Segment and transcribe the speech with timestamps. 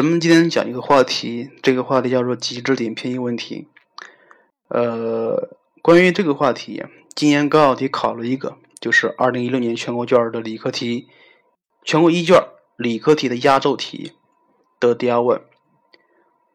[0.00, 3.68] 咱们今天讲一个话题，这个话题叫做极值点偏移问题。
[4.68, 5.50] 呃，
[5.82, 6.82] 关于这个话题，
[7.14, 11.08] 今年高考题考了一个，就是二零一六年全国卷的理科题，
[11.84, 12.42] 全国一卷
[12.78, 14.12] 理科题的压轴题
[14.80, 15.38] 的第二问。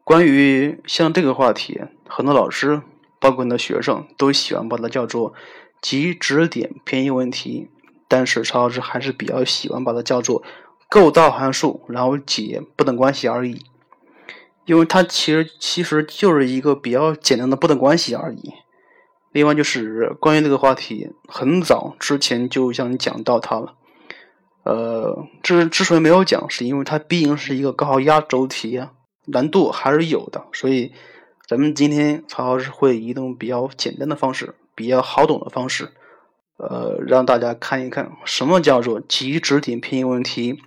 [0.03, 2.81] 关于像这个话题，很多老师，
[3.19, 5.35] 包括很多学生，都喜欢把它叫做
[5.83, 7.69] 极值点偏移问题，
[8.07, 10.41] 但是曹老师还是比较喜欢把它叫做。
[10.89, 13.65] 构造函数，然后解不等关系而已，
[14.65, 18.53] 因为它其实其实就是一个比较简单的不等关系而已。
[19.31, 23.73] 另外就是关于这个话题，很早之前就想讲到它了。
[24.63, 28.93] 呃，之之所以没有讲，是因为它毕竟是一个高考压轴题啊，
[29.25, 30.45] 难度还是有的。
[30.53, 30.93] 所以
[31.45, 35.91] 咱们今天曹老师会以一种比较简单的方式，比较好懂的方式。
[36.57, 40.61] 呃，让大家看一看什么叫做极值点偏移问题，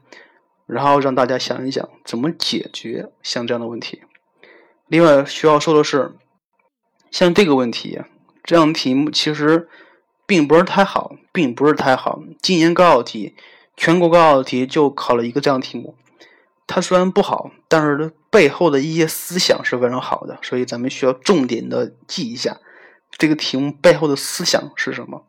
[0.67, 4.03] 然后让大家想一想怎么解决像这样的问题。
[4.87, 6.13] 另外需要说的是，
[7.11, 8.01] 像这个问题，
[8.45, 9.69] 这样题目其实
[10.27, 12.21] 并不是太好，并不是太好。
[12.43, 13.35] 今年高考题，
[13.77, 15.95] 全国高考题就考了一个这样题目，
[16.67, 22.59] 它虽然不好，但是它背后的一些思想是非常好的，所以咱们需要重点的记一下
[23.11, 25.25] 这个题目背后的思想是什么。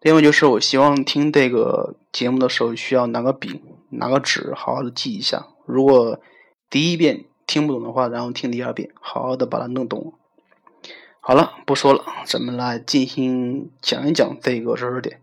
[0.00, 3.60] 另外就是，我希望听这个节目的时候，需要拿个笔、
[3.90, 5.48] 拿个纸，好好的记一下。
[5.66, 6.20] 如果
[6.70, 10.14] 第一遍听不懂的话，然后听第二遍，好好的把它弄懂。
[11.18, 15.20] 好了，不说了，咱们来进行讲一讲这个知识点。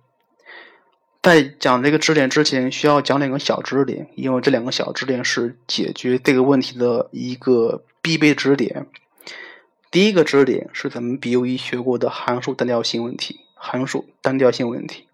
[1.23, 8.87] 在讲这个知识点之前，需要讲两个小知识点，因为这两个小知识点是解决这个问题的一个必备知识点。
[9.89, 13.44] 第一个知识点是咱们 B 一学过的函数单调性问题。
[13.67, 15.07] 函数单调性问题，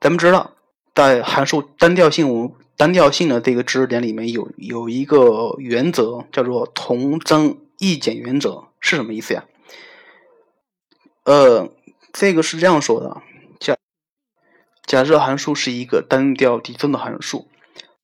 [0.00, 0.52] 咱们知道，
[0.94, 9.44] 在函数单调性单调性的这个知识点里面有有一个原则，叫做同增异减原则，是什么意思呀？
[11.24, 11.70] 呃，
[12.14, 13.20] 这个是这样说的：
[13.60, 13.76] 假
[14.86, 17.46] 假设函数是一个单调递增的函数，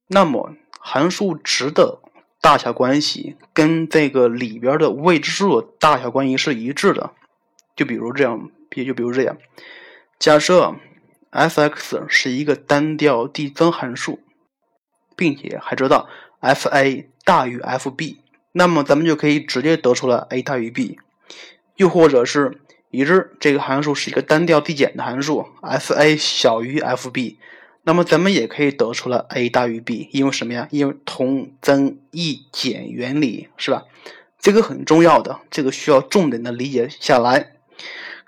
[0.09, 2.03] 那么函数值的
[2.43, 7.15] 大小关系跟这个里边的未知数的大小关系是一致的，
[7.75, 8.51] 就比如这样。
[8.75, 9.37] 也就比如这样，
[10.19, 10.77] 假设
[11.31, 14.21] f(x) 是一个单调递增函数，
[15.17, 16.09] 并且还知道
[16.41, 18.17] f(a) 大于 f(b)，
[18.53, 20.99] 那么咱们就可以直接得出了 a 大于 b。
[21.77, 27.39] 又或者是已知这个函数是一个单调递减的函数，f(a) 小于 f(b)，
[27.85, 30.09] 那么咱们也可以得出了 a 大于 b。
[30.13, 30.69] 因为什么呀？
[30.71, 33.85] 因为同增异减原理，是吧？
[34.39, 37.53] 这个很重要的，这个需要重点的理解下来。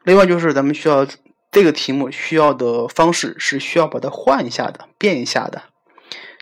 [0.04, 1.06] 另外就是咱们需要
[1.50, 5.62] 这个题目需要的方式是需要把它换一下的，变一下的。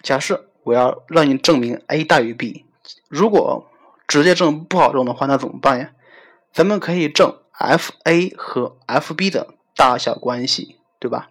[0.03, 2.65] 假设我要让你证明 a 大于 b，
[3.09, 3.71] 如果
[4.09, 5.93] 直接证不好证的话，那怎么办呀？
[6.53, 11.31] 咱们可以证 f(a) 和 f(b) 的大小关系，对吧？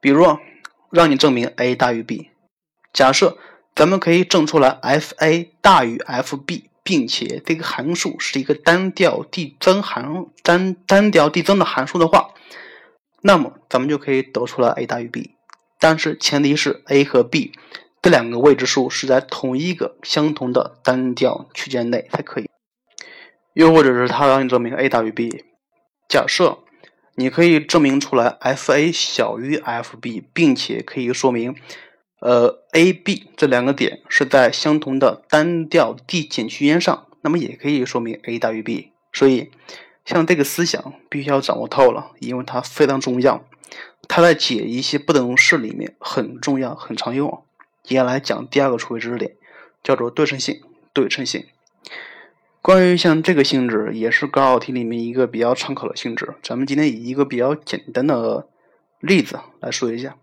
[0.00, 0.38] 比如
[0.90, 2.30] 让你证明 a 大于 b，
[2.92, 3.36] 假设
[3.74, 6.71] 咱们可以证出来 f(a) 大于 f(b)。
[6.82, 12.34] 并且这个函数是一个单调递增函单单调递增的函数的话，
[13.20, 15.36] 那么咱们就可以得出来 a 大于 b，
[15.78, 17.52] 但是前提是 a 和 b
[18.00, 22.48] 这两个未知数是在同一个相同的单调区间内才可以。
[23.54, 25.44] 又或者是他让你证明 a 大于 b，
[26.08, 26.58] 假设
[27.14, 31.54] 你可以证明出来 f(a) 小于 f(b)，并且可以说明。
[32.22, 38.92] 呃，a、b 这两个点是在相同的单调递减区间上，那么也可以说明 a 大于 b。
[39.12, 39.50] 所以，
[40.04, 43.44] 像这个思想必须要掌握透了，因为它非常重要，
[44.06, 47.42] 它在解一些不等式里面很重要、很常用。
[47.82, 49.32] 接下来讲第二个储备知识点，
[49.82, 50.62] 叫做对称性。
[50.94, 51.46] 对称性，
[52.60, 56.34] 关于像这个性质，也是高考题里面一个比较常考的性质。
[56.42, 58.46] 咱们今天以一个比较简单的
[59.00, 60.16] 例子来说一下。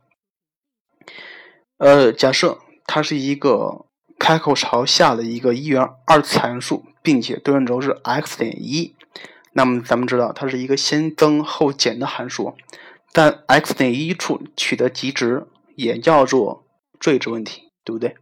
[1.79, 3.85] 呃，假设它是一个
[4.19, 8.95] 开口朝下的一个一元二次函数，并且对称轴是 x 点一，
[9.53, 12.53] 那么咱们知道它是一个先增后减的函数，
[13.13, 15.47] 在 x 点一处取得极值，
[15.77, 16.65] 也叫做
[16.99, 18.17] 最值问题，对不对？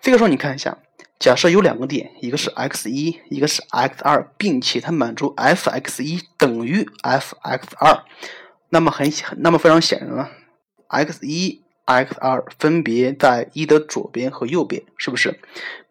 [0.00, 0.78] 这个时候你看一下，
[1.18, 8.02] 假设有两个点，一个是 x 一，一个是 x 二，并且它满足 f(x 一等于 f(x 二，
[8.70, 10.30] 那么很，那么非常显然了
[10.88, 11.61] ，x 一。
[11.84, 15.40] X 二分别在一的左边和右边，是不是？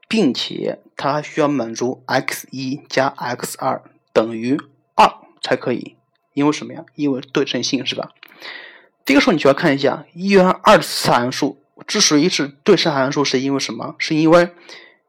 [0.07, 4.59] 并且它还需要满足 x 一加 x 二等于
[4.95, 5.09] 二
[5.41, 5.95] 才可以，
[6.33, 6.83] 因为什么呀？
[6.95, 8.11] 因为对称性，是吧？
[9.05, 13.95] 这个时候你就要看一下一元二次函数之所以是对称函数，是因为什么？
[13.97, 14.49] 是因为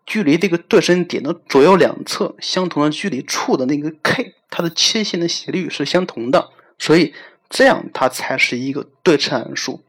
[0.07, 7.13] 距离这个对称点的左右两侧相同的距离处的那个 k，它的切线的斜率是相同的，所以
[7.51, 9.83] 这样它才是一个对称函数。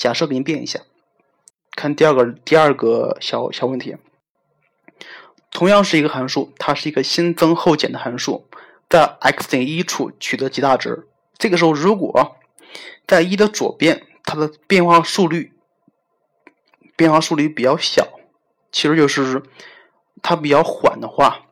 [0.00, 0.80] 假设给你变一下，
[1.76, 3.98] 看第二个第二个小小问题，
[5.50, 8.46] 同样是一个函数，它是一个先增后减的函数，
[8.88, 11.06] 在 x 等于一处取得极大值。
[11.36, 12.38] 这个时候，如果
[13.06, 15.52] 在一的左边，它的变化速率
[16.96, 18.08] 变化速率比较小，
[18.72, 19.42] 其实就是
[20.22, 21.42] 它比较缓的话，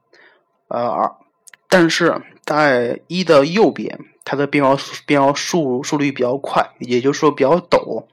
[0.68, 1.18] 呃，
[1.68, 4.00] 但是在一的右边。
[4.30, 4.76] 它的变化
[5.06, 8.04] 变化速速率比较快，也就是说比较陡。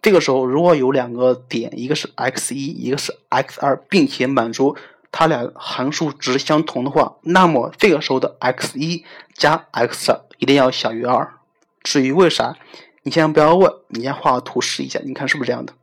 [0.00, 4.74] 这个时候，如果有两个点，一个是 x 一，一个是 x 二，并且满足
[5.12, 9.04] 它俩函数值相同的话，那么这个时候的 x 一
[9.34, 11.34] 加 x 二一定要小于二。
[11.82, 12.56] 至于为啥，
[13.02, 15.74] 你先不要问，你先画个图试一下，你看是不是这样的？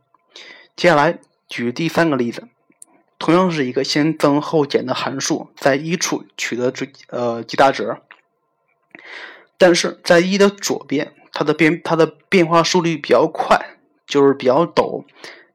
[0.75, 2.47] 接下来举第三个例子，
[3.19, 7.97] 同样是一个先增后减的函数，在一处取得最呃极大值。
[9.57, 13.59] 但是在一的左边，它的变它的变化速率比较快，
[14.05, 15.03] 就是比较陡；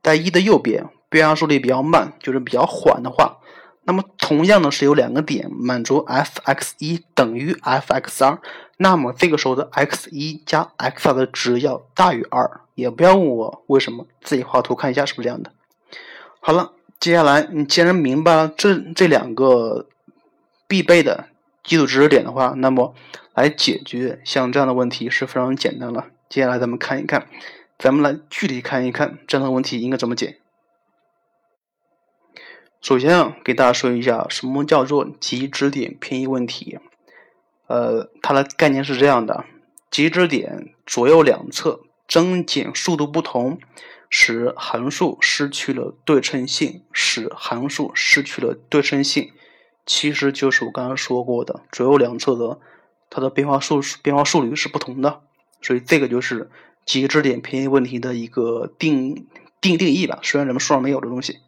[0.03, 3.39] 在一的右边，变化速率比较慢，就是比较缓的话，
[3.85, 8.39] 那么同样的是有两个点满足 f(x 一等于 f(x 二，
[8.77, 12.61] 那么这个时候的 x 一加 x 二的值要大于二。
[12.75, 15.53] 也不要问我为什么，自己画图看一下是不是这样的。
[16.41, 19.87] 好了，接下来你既然明白了这这两个
[20.67, 21.27] 必备的
[21.63, 22.95] 基础知识点的话，那么。
[23.35, 26.09] 来解决像这样的问题是非常简单了。
[26.29, 27.29] 接下来咱们看一看，
[27.79, 30.39] 咱们来具体看一看这样的问题应该怎么解。
[32.83, 36.79] 首先啊，给大家说一下什么叫做极值点偏移问题。
[37.69, 39.47] 呃，它的概念是这样的：
[39.91, 43.59] 极值点左右两侧增减速度不同，
[44.11, 49.33] 使函数失去了对称性，使函数失去了对称性，
[49.87, 52.59] 其实就是我刚刚说过的左右两侧的。
[53.15, 55.21] 它的变化速变化速率是不同的，
[55.61, 56.51] 所以这个就是
[56.87, 59.27] 极值点偏移问题的一个定
[59.61, 60.19] 定定义吧。
[60.23, 61.41] 虽然咱们书上没有的东西，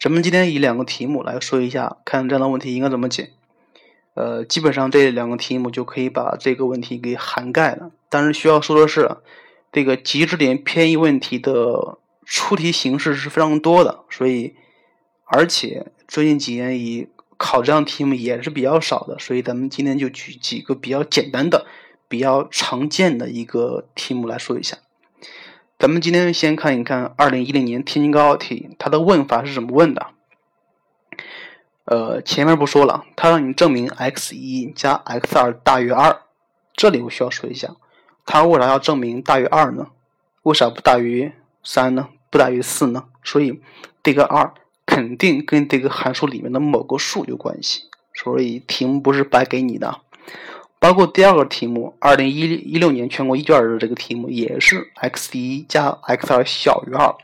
[0.00, 3.30] 咱们今天以两个题目来说一下，看这样的问题应该怎么解。
[4.14, 7.92] 呃，基本上这两个题目就可以把这个问题给涵盖了。
[8.08, 9.18] 但是需要说的是，
[9.70, 14.56] 这个极值点偏移问题的出题形式是非常多的，所以
[15.26, 21.64] 而且最近几年以考这样题目也是比较少的，所以咱们今天就举几个比较简单的、
[22.06, 24.76] 比较常见的一个题目来说一下。
[25.78, 30.08] 咱们今天先看一看二零一零年天津高考题，它的问法是怎么问的。
[31.86, 36.20] 呃，前面不说了，它让你证明 x 一加 x 二大于二。
[36.74, 37.74] 这里我需要说一下，
[38.26, 39.86] 它为啥要证明大于二呢？
[40.42, 41.32] 为啥不大于
[41.64, 42.10] 三呢？
[42.28, 43.06] 不大于四呢？
[43.24, 43.62] 所以
[44.02, 44.52] 这个二。
[44.94, 50.00] 肯定跟这个函数里面的某个数有关系，所以题目不是白给你的。
[50.78, 57.14] 包括第二个题目，二零一一六年全国一卷的这个题目也是 x 一加 x 二小于二，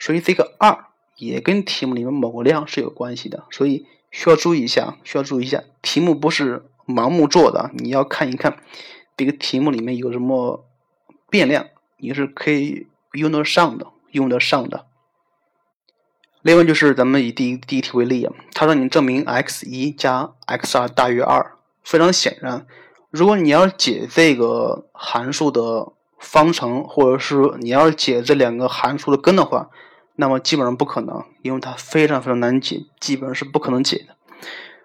[0.00, 0.86] 所以这个二
[1.16, 8.56] 也跟题目里面某个量是有关系的，所以需要注意一下，需要注意一下，题目不是盲目做的，你要看一看
[9.16, 10.64] 这个题目里面有什么
[11.30, 11.66] 变量，
[11.98, 14.86] 你是可以用得上的，用得上的。
[16.42, 21.52] 另外就是咱们以第一第一题为例啊，它让你证明 x 一加 x 二大于二。
[21.84, 22.64] 非常显然，
[23.10, 29.68] 如果你要解这个函数的方程，或者是你要解这两个函数的根的话，
[30.16, 34.14] 那么基本上不可能，因为它非常非常难解，基本上是不可能解的。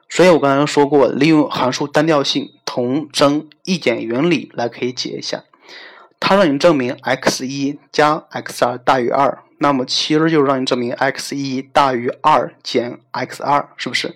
[0.10, 5.44] 所以我刚才说过，利用函数单调性同增异减原理来可以解一下。
[6.20, 9.44] 它让你证明 x 一加 x 二大于二。
[9.60, 14.16] 那么其实就是让你证明 x 一大于二减 x 二，是不是？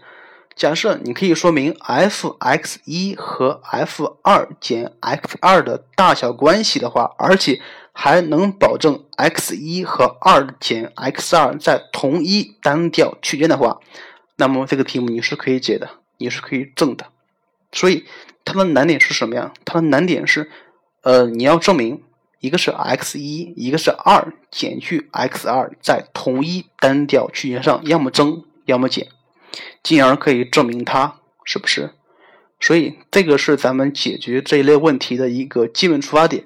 [0.56, 7.60] 假设你可以说明 f(x 一和 f 二减 x 二的大小关系的话，而且
[7.94, 13.80] 还能保证 x 一和二减 x 二在同一单调区间的话，
[14.36, 17.08] 那么这个题目你是可以解的，你是可以证的。
[17.72, 18.06] 所以
[18.46, 19.54] 它的难点是什么呀？
[19.66, 20.52] 它的难点是，
[21.02, 22.04] 呃，你要证明。
[22.42, 29.08] 一个是 x 一，一个是二减去 x 二，在同一单调区间上，要么增，要么减，
[29.84, 31.92] 进而可以证明它是不是。
[32.60, 36.46] 所以这个是咱们解决这一类问题的一个基本出发点。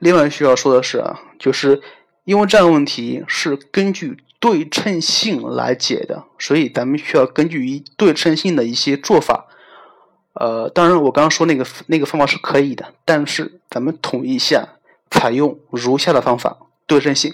[0.00, 1.80] 另外需要说的是啊，就是
[2.24, 9.46] 因为这样的问题是根据对称性来解的，所以咱们需要根据一对称性的一些做法。
[10.32, 14.70] 呃，当然我刚刚说那个那个方法是可以的，但是咱们统一一下。
[15.14, 17.32] 采用如下的方法：对称性。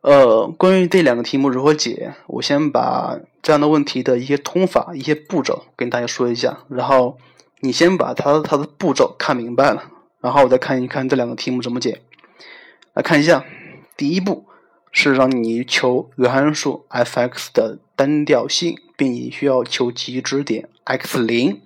[0.00, 7.16] 呃，关于这两个题目如何解，我先把这样的问题的一些通法、一些步骤跟大家说一下，然后
[7.60, 9.84] 你先把它它的步骤看明白了，
[10.20, 12.02] 然后我再看一看这两个题目怎么解。
[12.94, 13.44] 来看一下，
[13.96, 14.44] 第一步
[14.90, 21.60] 是让你求原函数 f(x) 的单调性，并且需要求极值点 x 零。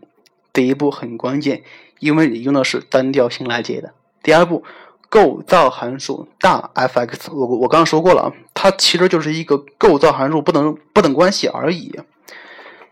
[0.52, 1.62] 第一步很关键，
[2.00, 3.94] 因为你用的是单调性来解的。
[4.22, 4.64] 第二步。
[5.12, 11.98] 构造函数大 f(x)，我我刚刚说过了啊，它其实就是一个构造函数不等不等关系而已。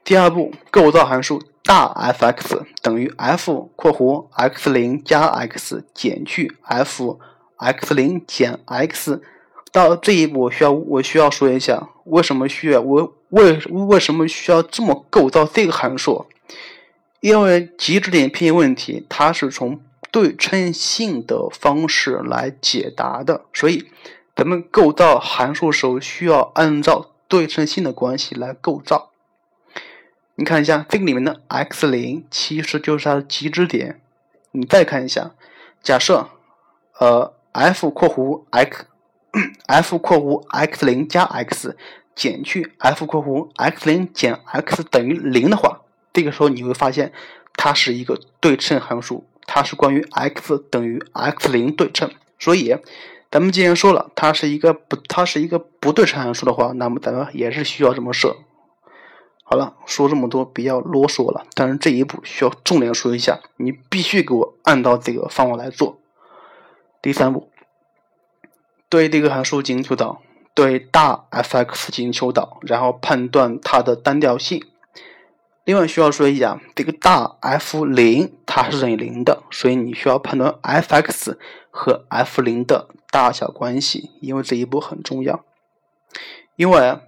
[0.02, 7.20] 第二步，构造函数大 f(x) 等于 f（ 括弧 x 零加 x 减去 f
[7.56, 9.22] x 零减 x）。
[9.70, 16.26] 到这一步，我需要我需要说一下，为什么需要我为为什么需要这么构造这个函数？
[17.20, 19.78] 因为极值点偏移问题，它是从
[20.10, 23.90] 对称性的方式来解答的，所以
[24.34, 29.10] 咱们构造函数时候需要按照对称性的关系来构造。
[30.36, 34.00] 你看一下这个里面的 x 零其实就是它的极值点。
[34.52, 35.32] 你再看一下，
[35.82, 36.28] 假设
[36.98, 38.86] 呃 f 括弧 x
[39.66, 41.76] f 括弧 x 零加 x
[42.14, 47.12] 减去 f 括弧 x 零减 x 等于零的话，这个时候你会发现
[47.54, 49.26] 它是一个对称函数。
[49.48, 52.76] 它是关于 x 等于 x 零对称，所以
[53.30, 58.36] 咱们既然说了它是一个不，它是一个不对称函数的话，那么咱们也是需要这么设。
[59.42, 65.98] 好了，说这么多比较啰嗦了，但是这一步需要重点说一下，你必须给我按照这个方法来做。
[67.00, 67.48] 第三步，
[68.90, 70.20] 对这个函数进行求导，
[70.52, 74.62] 对大 f(x) 进行求导，然后判断它的单调性。
[75.64, 81.36] 另外需要说一下，这个大 F 零它是等于零的，所以你需要判断 f(x)
[81.70, 85.44] 和 f 零的大小关系，因为这一步很重要。
[86.56, 86.98] 因为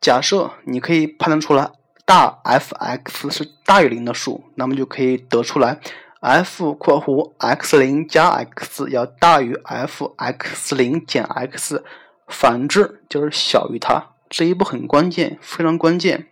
[0.00, 1.70] 假设你可以判断出来
[2.04, 5.78] 大 f(x) 是大于零的数，那么就可以得出来
[6.18, 11.84] f 括弧 x 零加 x 要大于 f(x 零减 x)，
[12.26, 14.10] 反之就是小于它。
[14.28, 16.26] 这一步很关键，非常关键。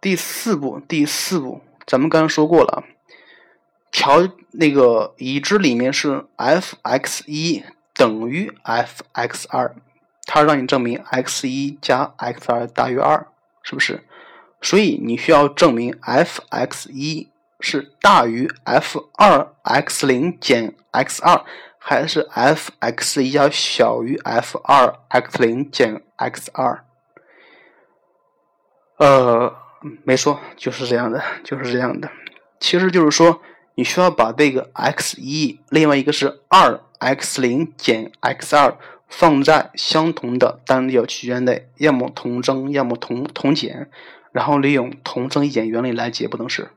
[0.00, 2.84] 第四步，第四步，咱们刚刚说过了，
[3.94, 7.62] 调那个已知里面是 f(x 一
[7.94, 9.76] 等于 f(x 二，
[10.26, 13.28] 它让你证明 x 一加 x 二大于二，
[13.62, 14.02] 是不是？
[14.60, 21.44] 所以你需要证明 f(x 一是大于 f 二 x 零减 x 二，
[21.78, 26.84] 还是 f(x 一要小于 f 二 x 零减 x 二？
[28.96, 29.56] 呃。
[30.02, 32.10] 没说，就是这样的，就是这样的。
[32.58, 33.42] 其实就是说，
[33.74, 38.76] 你需要把这个 x 一，另外一个是二 x 零减 x 二
[39.08, 43.90] 放在相同的单调区间内，要么同增，要么同同减，
[44.32, 46.70] 然后利用同增异减原理来解不等式。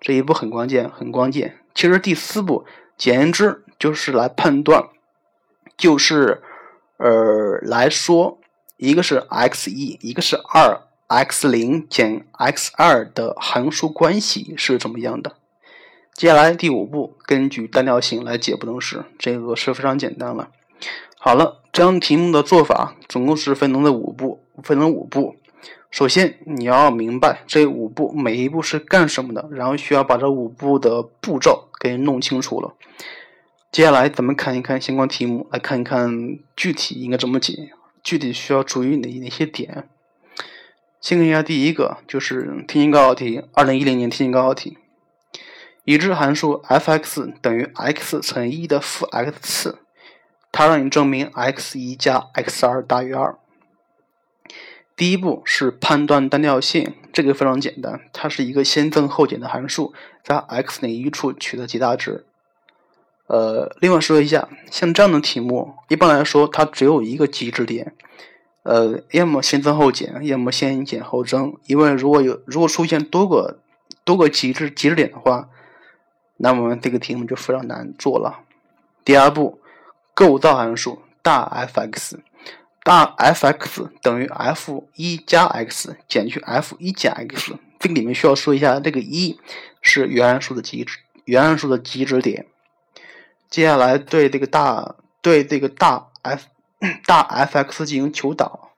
[0.00, 1.58] 这一步很关键，很关键。
[1.74, 2.64] 其实第四步，
[2.96, 4.88] 简言之就是来判断，
[5.76, 6.42] 就是
[6.96, 8.38] 呃来说，
[8.76, 10.82] 一个是 x 一，一个是二。
[11.08, 15.34] x 零减 x 二的函数关系是怎么样的？
[16.20, 20.50] 接下来第五步，根据单调性来解不等式，这个是非常简单了。
[21.16, 25.36] 好了，这样题目的做法总共是分成了五步，分成五步。
[25.90, 32.74] 首先你要明白这五步每一步是干什么的，然后需要把这五步的步骤给弄清楚了。
[33.72, 37.70] 接下来咱们看一看相关题目，来看一看具体应该怎么解，
[38.02, 39.88] 具体需要注意哪哪些点。
[41.00, 44.76] 先看一下第一个，就是天津高考题，二零一零年天津高考题。
[45.90, 49.78] 已知函数 f(x) 等于 x 乘一的负 x 次，
[50.52, 53.36] 它让你证明 x 一加 x 二大于二。
[54.94, 59.92] 第一步是判断单调性，这个非常简单，它是一个先增后减的函数，
[60.22, 62.24] 在 x 等于一处取得极大值。
[63.26, 67.96] 呃，另外说一下，像这样的题目，一般来说它只有一个极值点。
[68.62, 71.56] 呃，要么先增后减，要么先减后增。
[71.66, 73.58] 因为如果有如果出现多个
[74.04, 75.48] 多个极值极值点的话，
[76.40, 78.40] 那么这个题目就非常难做了。
[79.04, 79.60] 第二步，
[80.14, 82.18] 构造函数大 f(x)，
[82.82, 87.56] 大 f(x) 等于 f 一加 x 减去 f 一减 x。
[87.78, 89.38] 这个里面需要说一下，这个一
[89.80, 92.46] 是原函数的极值，原函数的极值点。
[93.48, 96.46] 接下来对这个大对这个大 f。
[97.04, 98.70] 大 f(x) 进行求导，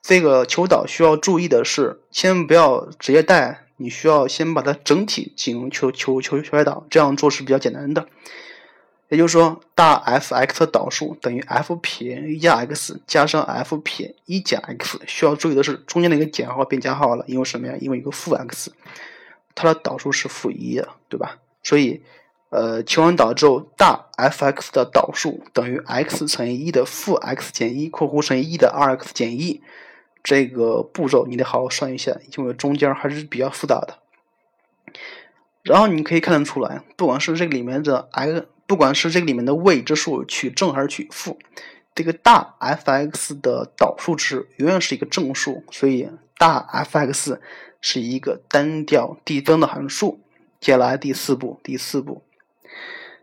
[0.00, 8.06] 这个求导需要注意的是，千万不要直接带，你需要先把它整体进行求求求求导，这样做是比较简单的。
[9.10, 15.00] 也就是说，大 f(x) 的导数等于 f 撇一加 x 加上 f 撇一减 x。
[15.06, 17.74] 需要注意的是，中间那个减号变加号了，因为什么呀？
[17.80, 18.72] 因为一个负 x，
[19.54, 21.38] 它的导数是负一，对吧？
[21.62, 22.02] 所以，
[22.48, 29.60] 呃，求完导之后，大 f(x) 的导数等于 x 乘以一的负 x 减一（括弧乘以一的二 x 减一）。
[30.24, 33.98] 这个步骤你得好好算一下，因为中间还是比较复杂的。
[35.62, 41.38] 然后你可以看得出来，不管是这个里面的 x，不管是这个里面的未知数取正还是取负，
[41.94, 47.38] 这个大 f(x) 的导数值永远是一个正数，所以大 f(x)
[47.80, 50.20] 是一个单调递增的函数。
[50.60, 52.22] 接下来第四步，第四步，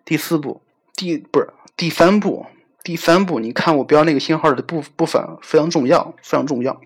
[0.05, 0.61] 第四步，
[0.95, 2.45] 第不是第三步，
[2.83, 6.79] 第三步，你看我标那个星号的部部分非常重要，非常重要。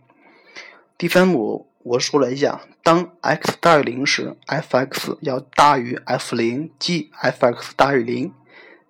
[0.97, 8.33] 第三步，我说了一下，当 x 大于零时，f(x) 要大于 f 零，即 f(x) 大于零。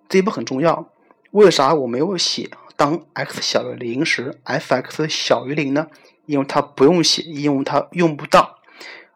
[0.08, 0.88] 这一步很重要。
[1.32, 5.88] 为啥我没有写当 x 小于零时，f(x) 小于零呢？
[6.26, 8.60] 因为它不用写，因为它用不到。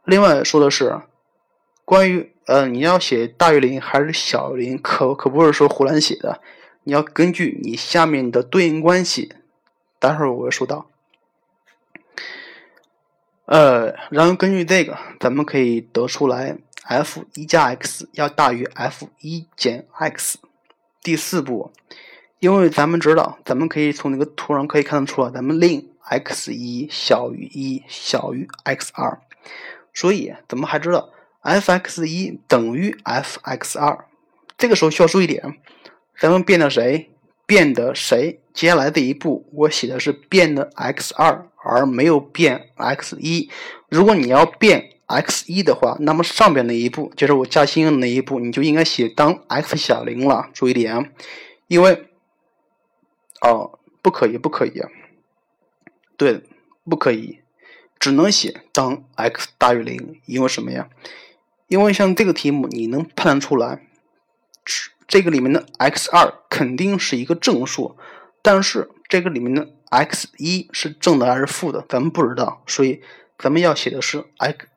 [0.04, 1.00] 另外说的是，
[1.84, 6.40] 关于呃，你要写大于零还是小于零，可可不是说胡乱写的。
[6.82, 9.32] 你要根据你下面的对应关系，
[10.00, 10.89] 待会儿我会说到。
[13.50, 20.38] 呃，然后根据这个，咱们可以得出来，f 一加 x 要大于 f 一减 x。
[21.02, 21.72] 第四步，
[22.38, 29.20] 因为咱们知道，咱们可以从那个图上可以看得出来，咱们令 x 一小于一小于 x 二，
[29.92, 34.06] 所以咱们还知道 f(x 一等于 f(x 二。
[34.56, 35.58] 这个时候需要注意点，
[36.16, 37.10] 咱们变的谁？
[37.46, 38.38] 变的谁？
[38.54, 41.49] 接下来这一步，我写的是变的 x 二。
[41.62, 43.50] 而没有变 x 一，
[43.88, 50.48] 如果你要变 x 一的话，那么上边那一步就是我加星的那一步，你就应该写当 x 小零了。
[50.54, 51.12] 注意点，
[51.66, 52.08] 因为
[53.42, 54.80] 哦，不可以，不可以，
[56.16, 56.42] 对，
[56.88, 57.40] 不可以，
[57.98, 60.20] 只能写当 x 大于零。
[60.24, 60.88] 因为什么呀？
[61.68, 63.86] 因为像这个题目，你能判断出来，
[65.06, 67.96] 这个里面的 x 二肯定是一个正数，
[68.40, 69.68] 但是这个里面的。
[69.90, 73.02] X 一是正的还是负的，咱们不知道，所以
[73.36, 74.68] 咱们要写的是 x，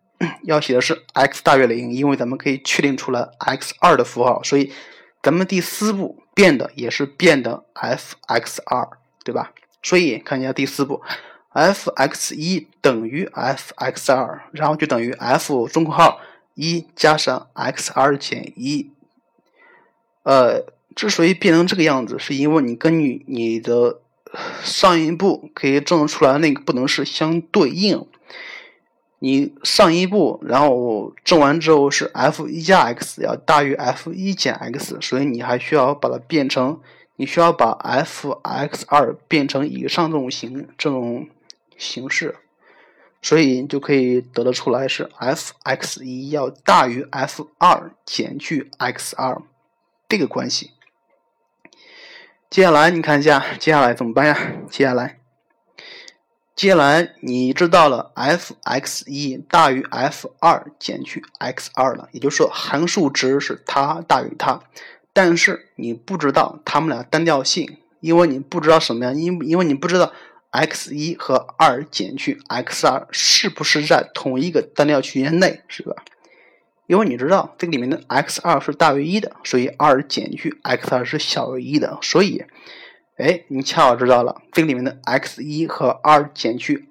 [0.41, 4.73] 要写的是 x 大于零，因为咱们可以确定出来 x 二的符号，所以
[5.21, 8.89] 咱们第四步变的也是变的 f(x 二，
[9.23, 9.53] 对吧？
[9.83, 11.03] 所以看一下第四步
[11.53, 16.19] ，f(x 一等于 f(x 二，然后就等于 f 中括号
[16.55, 18.91] 一加上 x 二减一。
[20.23, 23.99] 呃，之所以变成这个样子，是因为你根据你的。
[24.63, 28.05] 上一步可以证出来，那个不能是相对应。
[29.19, 36.81] 你上一步，然后证完之后是 f 一加 x 要大于 f 一减 x，所以你还需要把它变成，
[37.15, 41.29] 你需要把 f(x 二变成以上这种形这种
[41.77, 42.35] 形式，
[43.21, 49.41] 所以你就可以得得出来是 f(x 一要大于 f 二减去 x 二
[50.09, 50.71] 这个关系。
[52.53, 54.37] 接下来你看一下，接下来怎么办呀？
[54.69, 55.17] 接下来，
[56.55, 64.61] 接下来你知道了 f(x 一大于 f 二减去 x 二了，也就是说函数值是它大于它，
[65.13, 69.11] 但是你不知道它们俩单调性，因为你不知道什么呀？
[69.13, 70.13] 因因为你不知道
[70.51, 75.95] x 一和二减去 x 二是不是在同一个单调区间内，是吧？
[76.93, 82.43] 因为你知道这个里面的 x 二是大于一的，所以二减去 x 二是小于一的，所以，
[83.17, 86.87] 哎，你恰好知道了这个里面的 x 一和二减去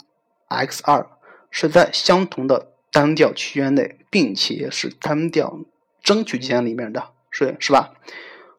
[0.48, 1.06] x 二
[1.52, 5.60] 是在相同的单调区间内，并且是单调
[6.02, 7.94] 增区间里面的，是是吧？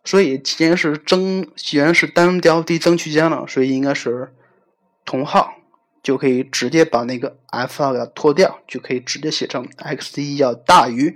[0.05, 4.33] 所以既然是增，既然是单调递增区间了，所以应该是
[5.03, 5.55] 同号。
[6.03, 11.15] 就可以直接把那个 f 二要脱掉，就可以直接写成 x 一要大于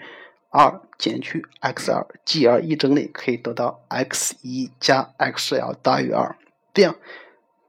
[0.50, 6.36] 二减去 x 二，g 二一整理可以得到 x 一加 x 要大于二，
[6.74, 6.96] 这样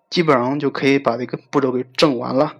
[0.08, 2.58] 基本上就可以把这个步骤给证完了。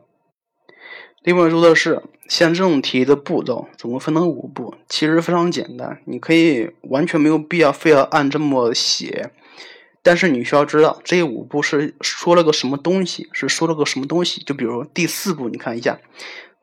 [1.23, 9.31] 另外说的是，像这种题的步骤总共分成五步，其实非常简单，你可以完全没有必要非要按这么写。
[10.09, 14.42] 但是你需要知道，这五步是说了个什么东西，是说了个什么东西。
[14.42, 15.99] 就比如第四步，你看一下，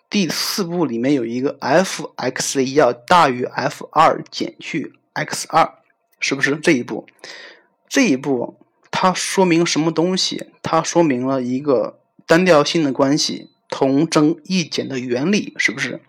[0.09, 5.75] 第四步里面有一个 f(x 一要大于 f 二减去 x 二，
[6.19, 7.05] 是不是这一步？
[7.87, 8.57] 这一步
[8.89, 10.47] 它说明什么东西？
[10.63, 16.01] 它说明了一个单调性的关系，同增异减的原理，是不是？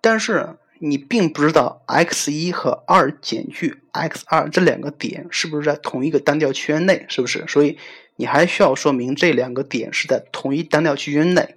[0.00, 7.44] 但是你并不知道 x 一和二减去 x 二这两个点是不是在同一个单调区间内，是不是？
[7.46, 7.76] 所以
[8.16, 11.54] 你还需要说明这两个点是在同一单调区间内。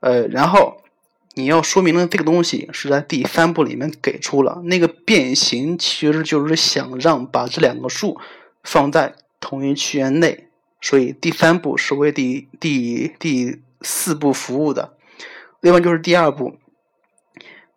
[0.00, 0.82] 呃，然后
[1.34, 8.18] 你要说明的这个东西是在第三步里面给出了那个变形，其实就是想让把这两个数
[8.64, 10.46] 放在同一区间内，
[10.80, 14.94] 所以第三步是为第第第四步服务的。
[15.60, 16.56] 另外就是第二步。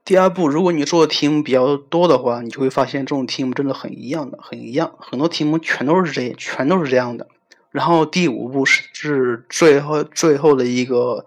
[0.05, 7.27] 第二步，如果你做的题目比较多的话，你就会发现这种题目真的很一样的，很一样，很多题目全都是这，全都是这样的。
[7.71, 11.25] 然后第五步是是最后最后的一个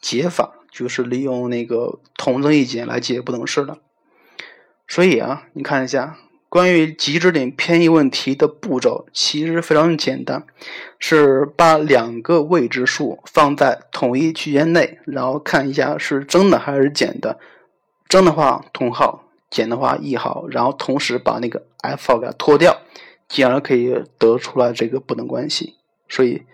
[0.00, 3.78] 解法，就是利用那个同增异减来解不等式的。
[4.86, 6.16] 所以啊，你看一下
[6.48, 10.46] 关于极值点偏移问题的步骤，其实非常简单，
[11.00, 17.40] 是把两个未知数放在同一区间内，然后看一下是增的还是减的。
[18.08, 22.78] 增的话同号，减的话异号，然后同时把那个 f 号给它脱掉，
[23.28, 25.74] 进而可以得出来这个不等关系。
[26.08, 26.44] 所以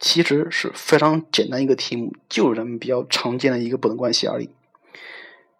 [0.00, 4.50] 其实是非常简单一个题目，就是咱们比较常见的一个不等关系而已。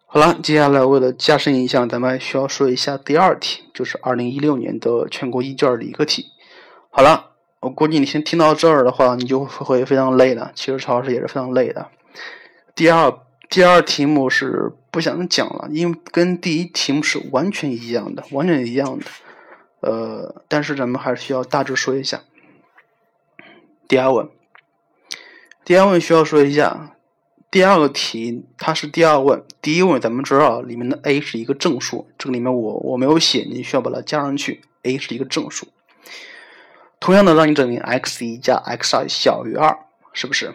[0.07, 6.27] 好了，接下来为了加深印象，咱们需要说一下第二题，就是二零一六年的全国一卷理科题。
[6.91, 7.31] 好了，
[7.61, 10.51] 我估计你先听到这儿的话，你就会非常累了。
[10.55, 11.89] 其实曹老师也是非常累的。
[12.75, 13.17] 第二。
[13.53, 19.05] 第二题目是不想讲了，因为跟第一题目是完全一样的，完全一样的。
[19.81, 22.23] 呃，但是咱们还是需要大致说一下。
[23.87, 24.27] 第二问，
[25.67, 26.97] 第二问需要说一下，
[27.51, 35.69] 第二个题它是第二问，第一问咱们知道里面的 a 是一个正数，这个里面我我没有写，你需要把它加上去，a 是一个正数。
[36.99, 39.79] 同样的，让你证明 x 一加 x 二小于二，
[40.15, 40.55] 是不是？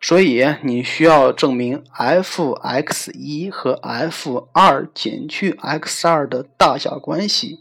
[0.00, 7.58] 所以你需要证明 f x 一和 f 二减去 x 二的大小关系，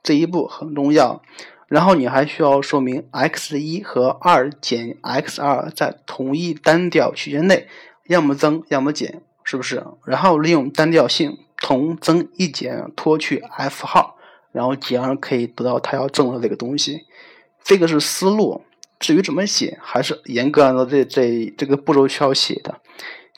[0.00, 1.20] 这一步很重要。
[1.66, 7.66] 然后你还需要说明 x 一和二减 x 二在同一单调区间内，
[8.06, 9.84] 要么增要么减，是不是？
[10.04, 14.16] 然后利用单调性同增异减脱去 f 号，
[14.52, 17.06] 然后进而可以得到它要证的这个东西。
[17.64, 18.62] 这个是思路。
[19.00, 22.80] 至于怎么写，还是严格按照这这这个步骤需要写的。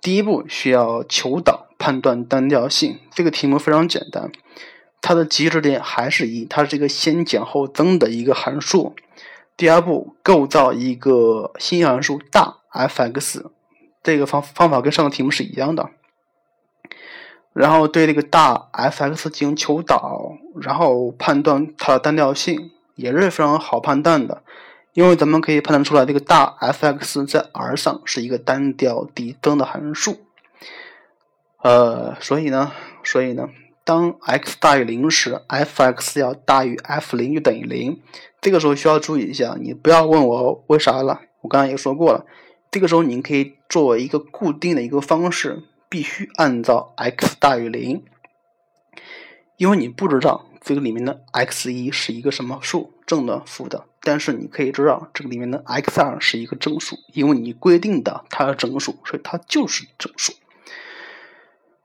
[0.02, 4.32] 第一步需要求导判断单调性，这个题目非常简单，
[5.00, 8.96] 它的极值点还是一，它是一个先减后增的一个函数。
[9.56, 13.44] 第二步构造一个新函数大 f(x)，
[14.02, 15.90] 这个方方法跟上个题目是一样的。
[17.52, 24.42] 然后对这个大 f(x) 进行求导，然后判断它的单调性，也是非常好判断的。
[24.94, 30.18] 因为咱们可以判断出来，这个大 f(x) 在 R 上是一个单调递增的函数，
[31.62, 33.48] 呃，所以呢，所以呢，
[33.84, 38.02] 当 x 大于零时，f(x) 要大于 f 零就等于零。
[38.42, 42.26] 这个时候需要注意一下，你不要问我为啥了，我刚才也说过了。
[42.70, 48.04] 这个时候你可以作为一个固定的一个方式，必须按照 x 大于零，
[49.56, 53.86] 因为你不知道这个里面的 x 一是一个什么数，正的、负的。
[54.02, 60.32] 但是你可以知道，这个里面的 x 二是一个正数，因为你规定的它是整数，所以它就是整数。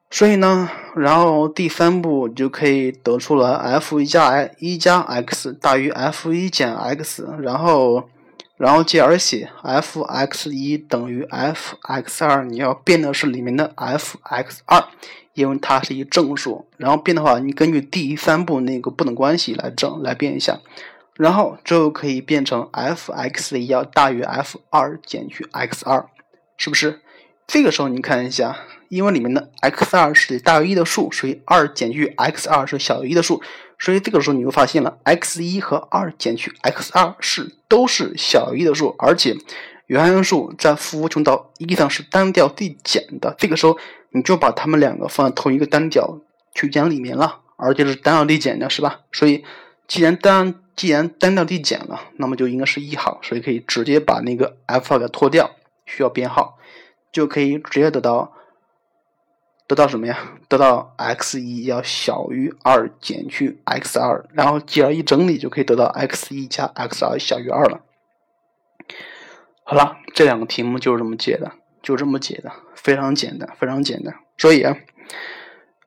[0.10, 8.10] 所以呢，然后第三步就可以得出了 f 一加 i 一加 x 大于 f 一减 x，然后，
[8.56, 14.82] 然后继而写 f x 一等于 f x 二，你要变的是里面的 f x 二，
[15.34, 16.66] 因为它是一正数。
[16.78, 20.60] 然后变的话，你根据第三步那个不等关系来证来变一下。
[21.18, 26.08] 然后最后可以变成 f(x) 一要大于 f 二减去 x 二，
[26.58, 27.02] 是不是？
[27.48, 28.58] 这个时候你看一下，
[28.90, 33.42] 因为里面的 x 二是大于一的数，所以二减去 x 二是小于一的数，
[33.80, 39.36] 所以这个时候你会发现了 x 一和二减去 x 二是都是小于一的数，而且
[39.88, 43.34] 原函数在负无穷到一上是单调递减的。
[43.40, 43.78] 这个时候
[44.12, 46.20] 你就把它们两个放在同一个单调
[46.54, 49.00] 区间里面了，而且是单调递减的，是吧？
[49.14, 49.46] 所以
[49.88, 55.50] 既然单既然单调递减了，那么就应该是一行，所以可以直接把那个 f 给脱掉，
[55.88, 56.60] 需要编号，
[57.12, 58.32] 就可以直接得到
[59.68, 60.38] 得到什么呀？
[60.48, 67.82] 得到 x 一要小于二减去 x 二，然后继而一整理就可以得到 x 一加 x 二小于二了。
[69.64, 74.14] 好了，这两个题目就是这么解的，就这么解的，非常简单，非常简单。
[74.38, 74.78] 所以啊，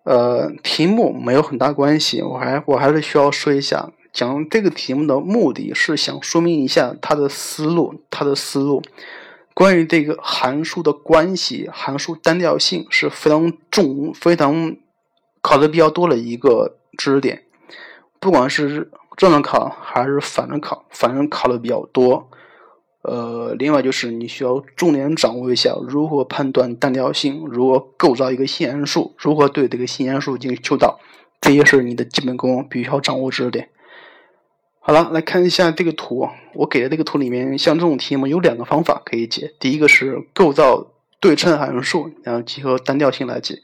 [0.03, 3.93] 呃，题目没有很大关系，我还我还是需要说一下。
[4.13, 8.83] 讲这个题目的目的是想说明一下他的思路，他的思路。
[9.55, 14.77] 关于这个函数的关系、函数单调性是非常重、非常
[15.43, 17.43] 考的比较多的一个知识点。
[18.19, 22.31] 不管是正着考还是反着考，反正考的比较多。
[23.03, 31.01] 呃，另外就是你需要重点掌握一下如何判断单调性，如何构造一个新函数，如何对这个新函数进行求导，
[31.41, 33.71] 这些是你的基本功，必须要掌握知识点。
[34.91, 36.29] 好了，来看一下这个图。
[36.53, 39.55] 我给的这个图里面，像这种题目有两个方法可以解。
[39.61, 40.85] 第一个是构造
[41.21, 43.61] 对称函数，然后结合单调性来解。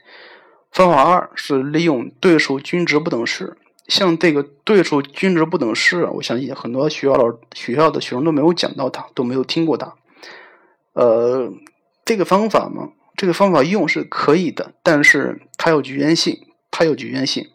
[0.71, 3.57] 方法二是利用对数均值不等式。
[3.89, 9.95] 像这个对数均值不等式，我相信很多学校的学校的学生都没有讲到它，都没有听过它。
[10.93, 11.51] 呃，
[12.05, 16.39] 这个方法嘛，这个方法用是可以的，但是它有局限性，
[16.71, 17.49] 它有局限性。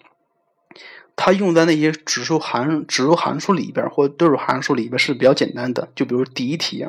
[1.15, 6.87] 它用在那些指数函、指数函数里边或对数函数里边是比较简单的，就比如第一题，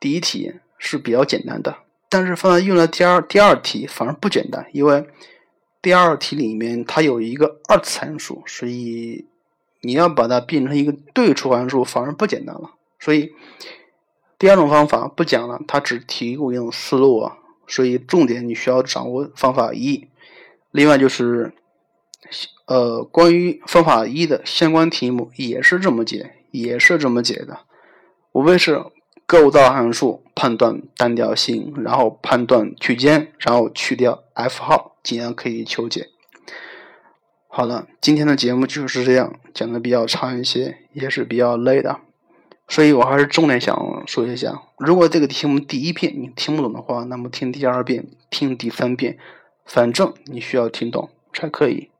[0.00, 1.78] 第一题是比较简单的，
[2.10, 5.06] 但是放在用在第二第二题反而不简单，因为
[5.80, 9.24] 第二题里面它有一个二次函数，所以
[9.80, 12.72] 你要把它变成一个对数函数反而不简单了。
[12.98, 13.32] 所以
[14.38, 20.08] 第二种方法不讲了，它只提供一种思路啊，所以重点你需要掌握方法一，
[20.72, 21.54] 另外就是。
[22.66, 27.60] 呃，关于方法一的相关题目也是这么解，也是这么解的。
[28.32, 28.84] 无非是
[29.26, 36.08] 构造函数、判断单调性，然后判断区间，然后去掉 f 号，这样可以求解。
[37.48, 42.00] 好了，今天的节目就是这样，讲的比较长一些，也是比较累的，
[42.68, 49.16] 所以我还是重点想说一下：如果这个题目第一遍你听不懂的话，那么听第二遍，听第三遍，
[49.64, 51.90] 反正你需要听懂才可以。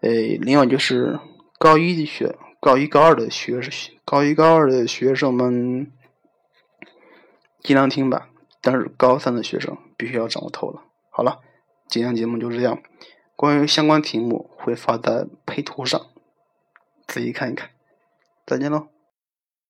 [0.00, 0.10] 呃，
[0.40, 1.18] 另外就是
[1.58, 5.90] 高一的学，高一高二的学生，高一高二的学生们
[7.62, 8.28] 尽量听吧。
[8.62, 10.82] 但是高三的学生必须要掌握透了。
[11.08, 11.40] 好了，
[11.88, 12.82] 今天节目就这样。
[13.36, 16.08] 关于相关题目会发在配图上，
[17.06, 17.70] 自己看一看。
[18.46, 18.99] 再见喽。